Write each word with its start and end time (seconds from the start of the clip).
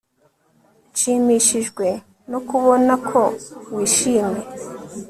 nshimishijwe 0.91 1.87
no 2.31 2.39
kubona 2.47 2.93
ko 3.09 3.21
wishimye 3.75 4.43